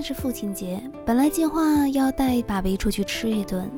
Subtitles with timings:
[0.00, 3.70] 天是父亲节，本来计划要带爸比出去吃一顿，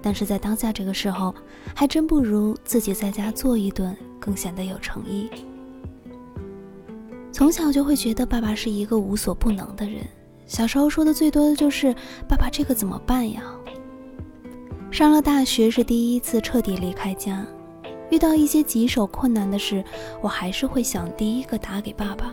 [0.00, 1.34] 但是在当下这个时候，
[1.74, 5.28] 还真不如自己在家做一顿更显得有诚意。
[7.32, 10.06] 从小就会觉得爸爸是一个无所不能的人，
[10.46, 11.92] 小时候说的最多的就是
[12.28, 13.42] “爸爸，这个怎么办呀？”
[14.92, 17.44] 上了大学是第一次彻底离开家，
[18.10, 19.84] 遇到一些棘手困难的事，
[20.22, 22.32] 我还是会想第一个打给爸爸。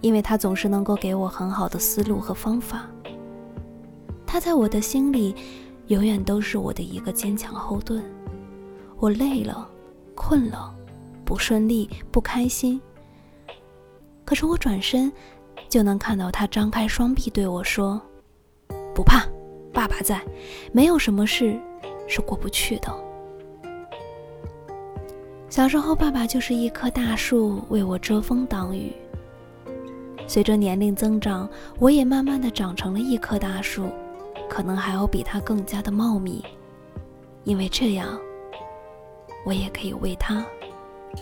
[0.00, 2.88] 因为他总是能够给我很好的思路和方法，
[4.26, 5.34] 他在我的心里
[5.88, 8.02] 永远都是我的一个坚强后盾。
[8.98, 9.68] 我累了、
[10.14, 10.74] 困了、
[11.24, 12.80] 不顺利、不开心，
[14.24, 15.10] 可是我转身
[15.68, 18.00] 就能看到他张开双臂对我说
[18.94, 19.26] ：“不怕，
[19.72, 20.20] 爸爸在，
[20.72, 21.58] 没有什么事
[22.06, 22.94] 是过不去的。”
[25.48, 28.92] 小时候，爸爸就是一棵大树，为我遮风挡雨。
[30.30, 33.90] 随着年龄增长，我也慢慢的长成了一棵大树，
[34.48, 36.40] 可能还要比它更加的茂密，
[37.42, 38.16] 因为这样，
[39.44, 40.46] 我也可以为它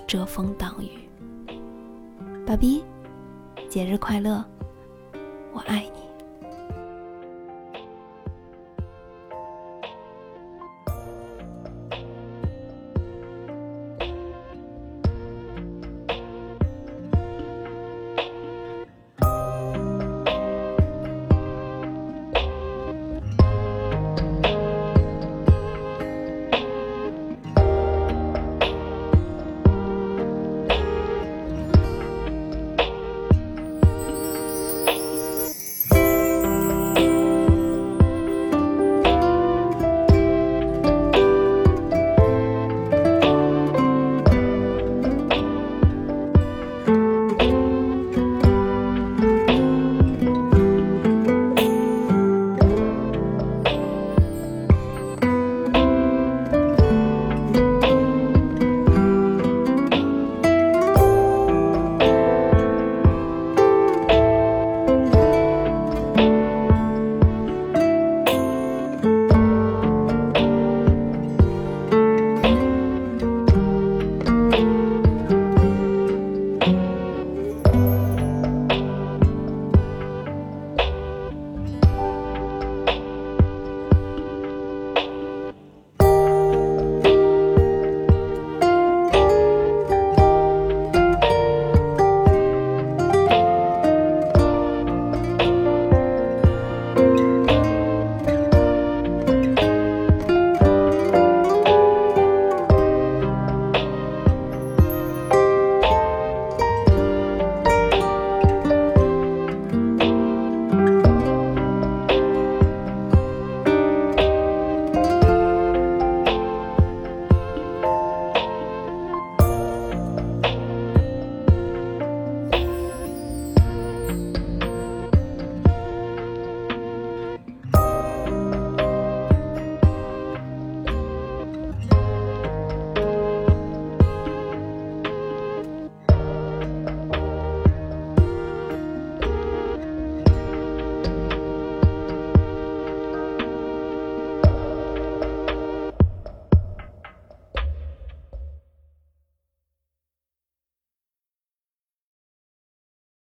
[0.07, 0.91] 遮风挡雨。
[2.47, 2.85] 爸比，
[3.67, 4.45] 节日快乐，
[5.55, 6.08] 我爱你。